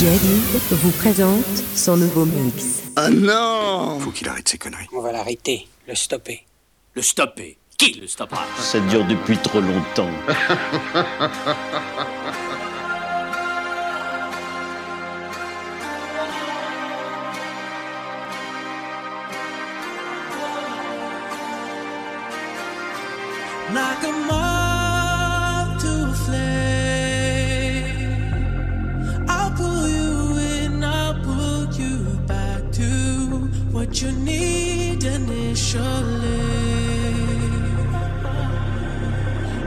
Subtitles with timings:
[0.00, 0.42] David
[0.72, 1.44] vous présente
[1.76, 2.82] son nouveau mix.
[2.98, 4.88] Oh non Faut qu'il arrête ses conneries.
[4.92, 6.44] On va l'arrêter, le stopper.
[6.94, 8.44] Le stopper Qui le stoppera?
[8.58, 10.10] Ça dure depuis trop longtemps.
[23.72, 24.12] like a
[35.74, 36.44] initially.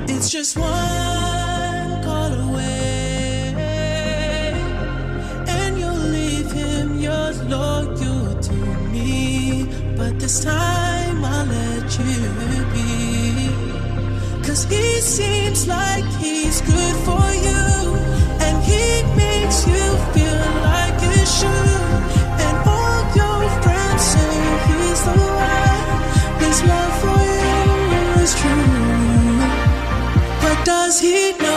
[0.09, 3.53] It's just one call away,
[5.48, 8.53] and you'll leave him, you're loyal to
[8.91, 9.67] me.
[9.95, 13.49] But this time I'll let you be.
[14.45, 16.87] Cause he seems like he's good
[30.68, 31.57] does he know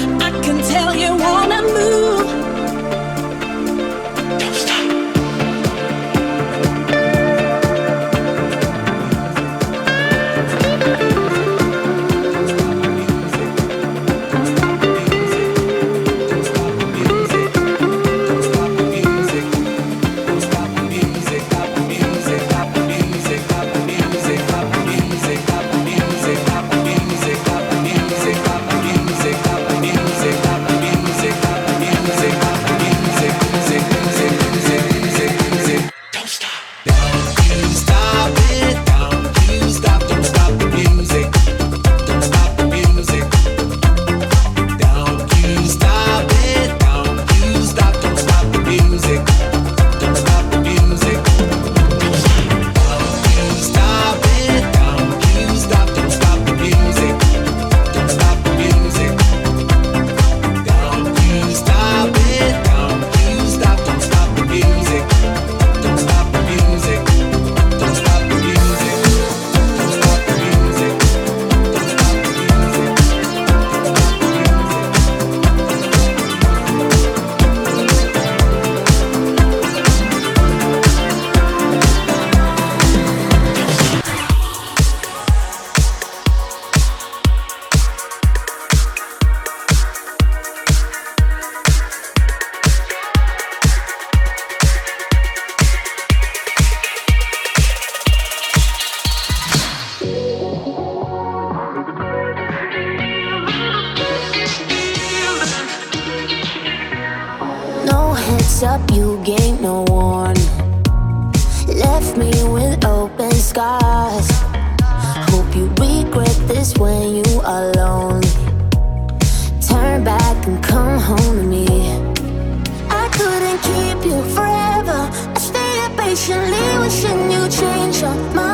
[126.15, 128.50] 心里，我心有千种梦。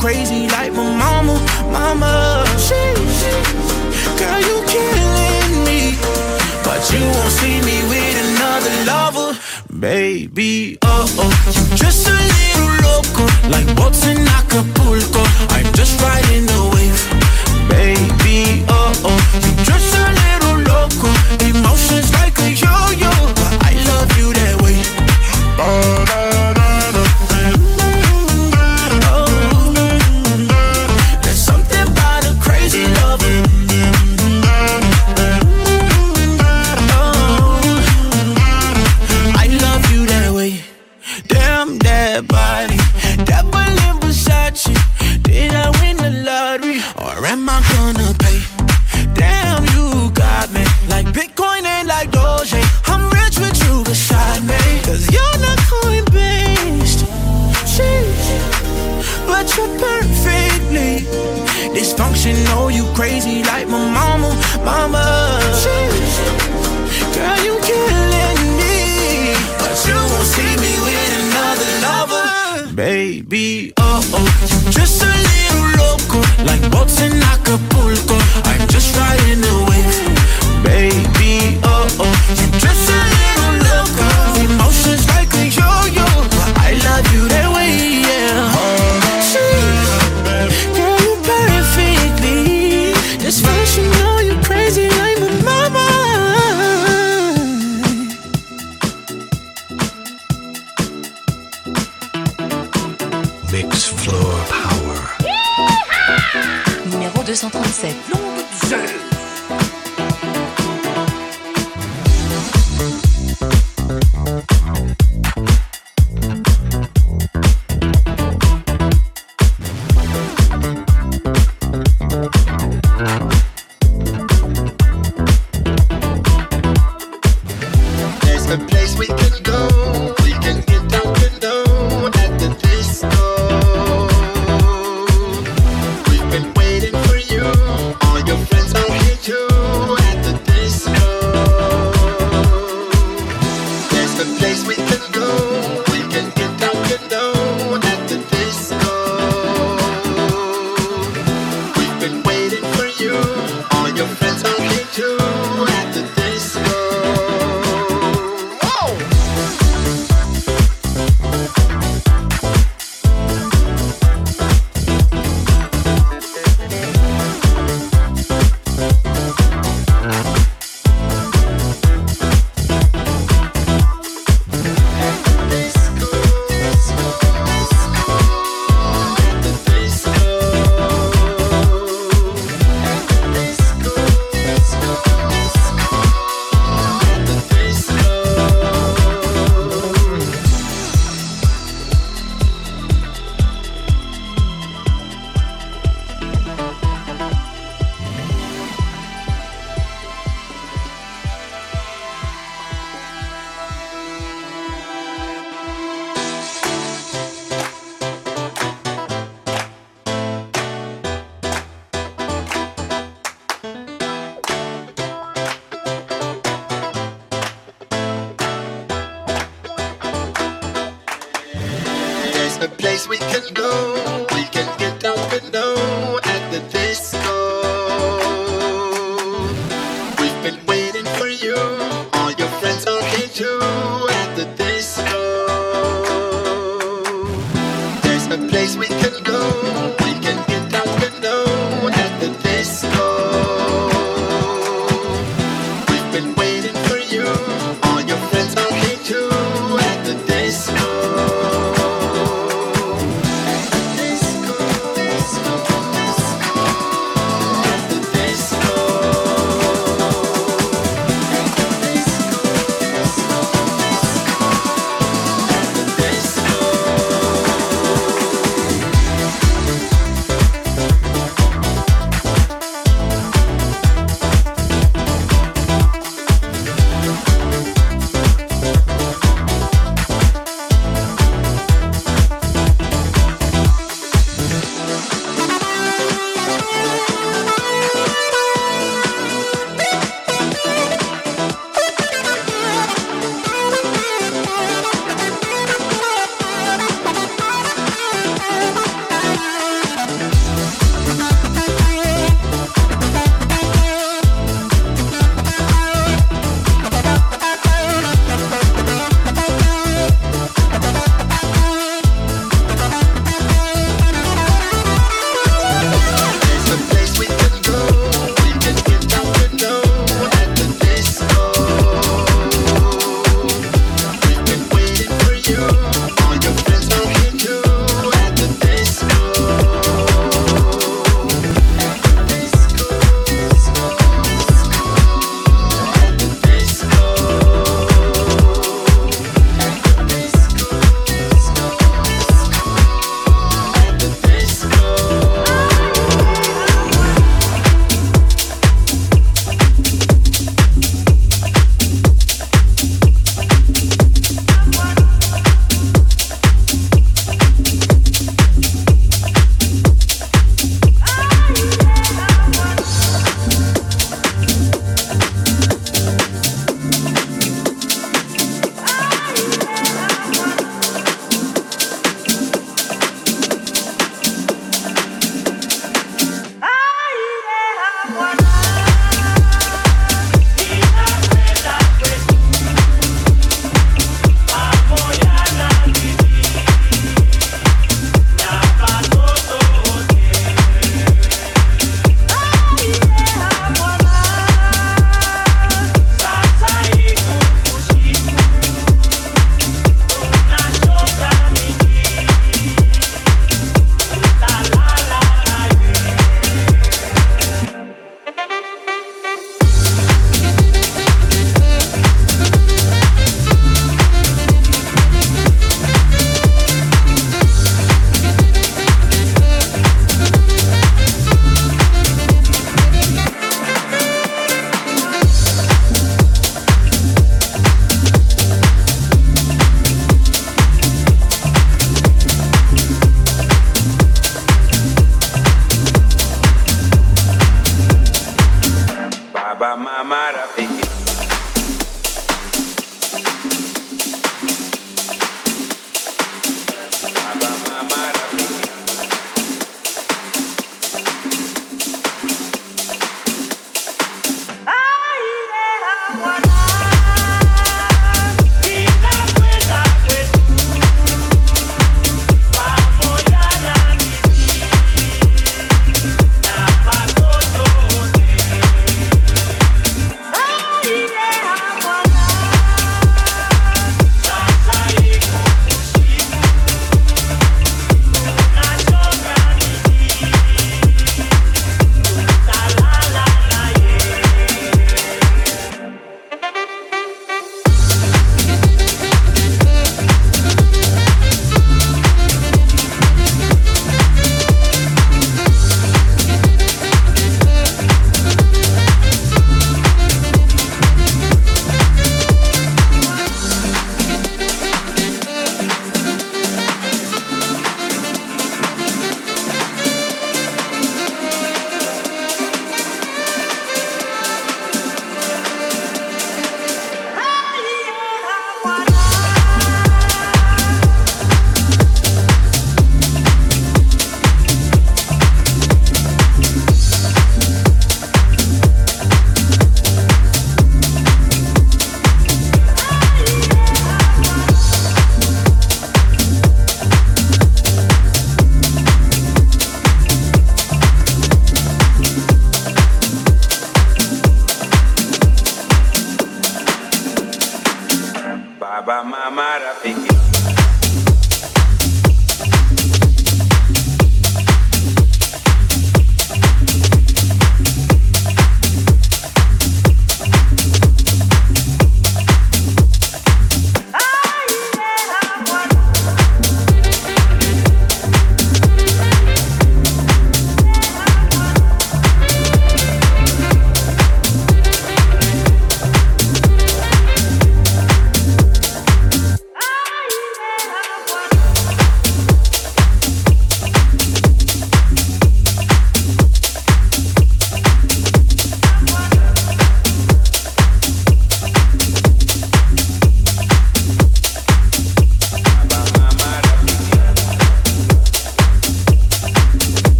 [0.00, 1.36] crazy like my mama,
[1.70, 2.44] mama.
[2.56, 2.80] She,
[3.18, 3.32] she,
[4.18, 5.94] girl, you killing me,
[6.64, 9.38] but you won't see me with another lover,
[9.78, 10.78] baby.
[10.82, 15.22] Oh oh, you just a little loco, like boats in Acapulco.
[15.54, 18.64] I'm just riding the wave, baby.
[18.68, 19.49] Oh oh.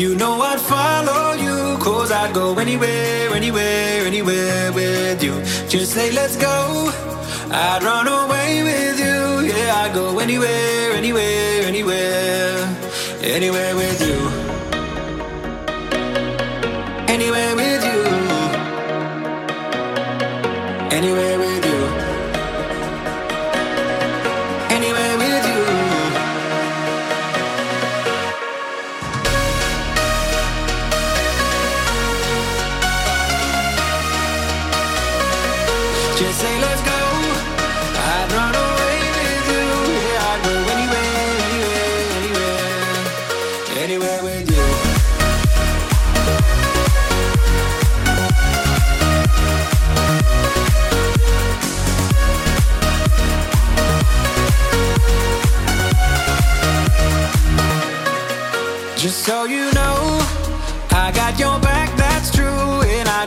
[0.00, 1.76] You know I'd follow you.
[1.78, 5.34] Cause I'd go anywhere, anywhere, anywhere with you.
[5.68, 6.90] Just say, let's go.
[7.50, 9.52] I'd run away with you.
[9.52, 12.76] Yeah, I'd go anywhere, anywhere, anywhere.
[13.22, 14.18] Anywhere with you.
[17.14, 17.69] Anywhere with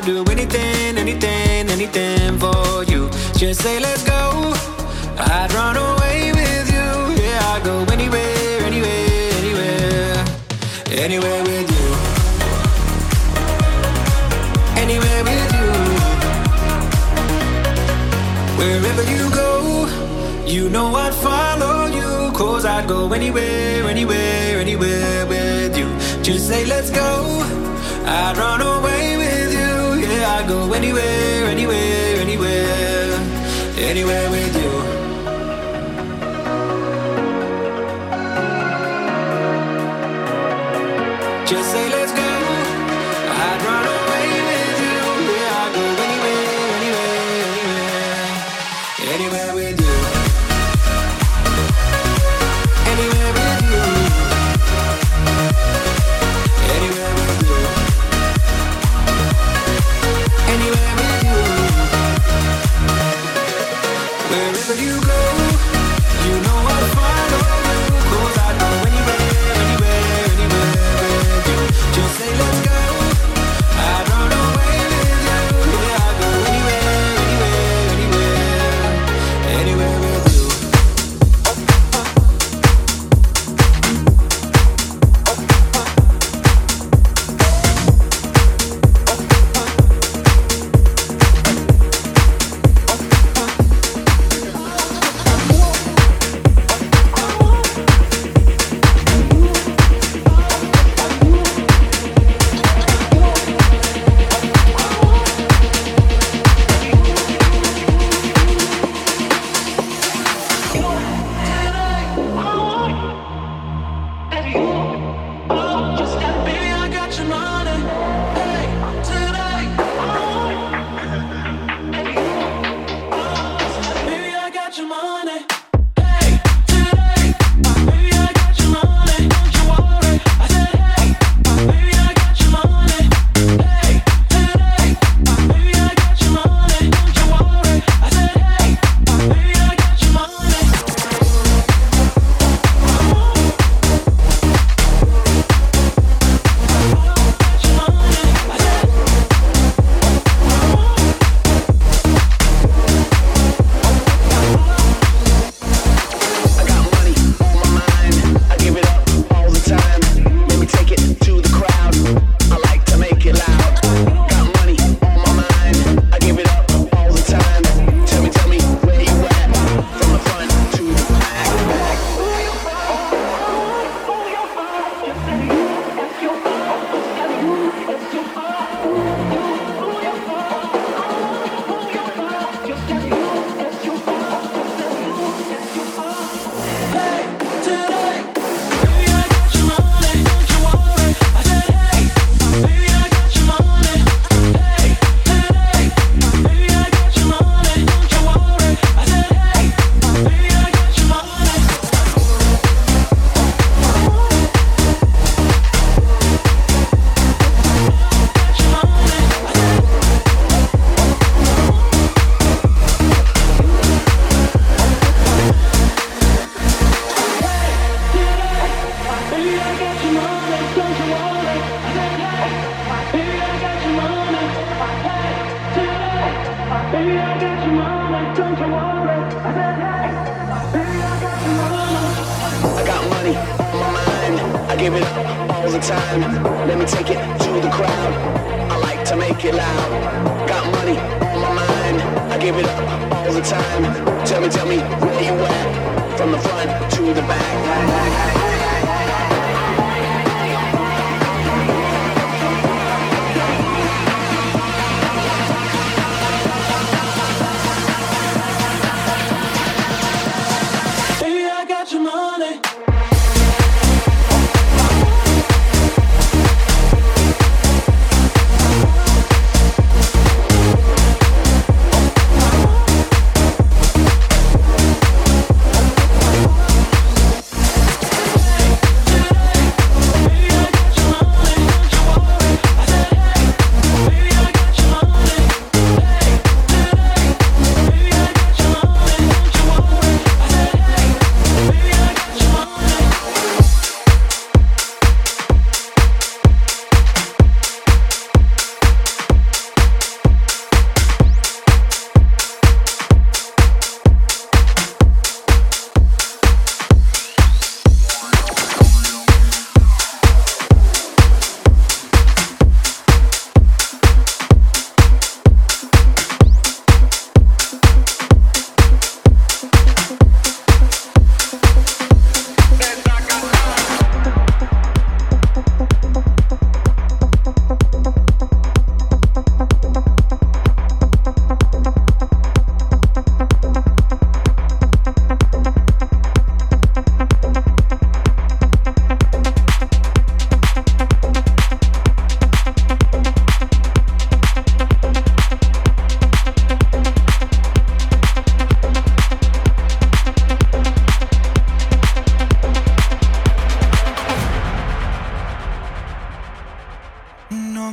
[0.03, 3.09] I'd do anything, anything, anything for you.
[3.37, 4.53] Just say, let's go.
[5.17, 7.23] I'd run away with you.
[7.23, 10.25] Yeah, I'd go anywhere, anywhere, anywhere.
[10.91, 11.87] Anywhere with you.
[14.83, 15.71] Anywhere with you.
[18.59, 19.87] Wherever you go,
[20.45, 22.29] you know I'd follow you.
[22.33, 25.87] Cause I'd go anywhere, anywhere, anywhere with you.
[26.21, 27.39] Just say, let's go.
[28.05, 29.02] I'd run away
[30.47, 33.19] Go anywhere, anywhere, anywhere.
[33.77, 34.71] Anywhere with you.
[41.47, 41.92] Just say,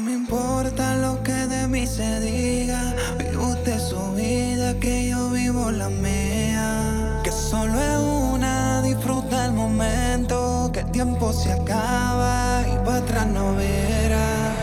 [0.01, 2.94] me importa lo que de mí se diga.
[3.18, 7.20] Vive usted su vida, que yo vivo la mía.
[7.22, 7.98] Que solo es
[8.32, 10.70] una, disfruta el momento.
[10.72, 14.55] Que el tiempo se acaba y para atrás no verás.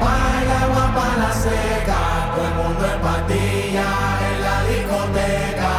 [0.00, 1.98] Baila agua para la seca,
[2.34, 3.88] todo el mundo en patilla
[4.28, 5.72] en la discoteca.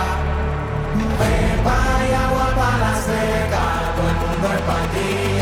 [1.19, 1.77] Pepa
[2.25, 3.63] agua para la seca,
[3.95, 5.40] todo el mundo en patilla.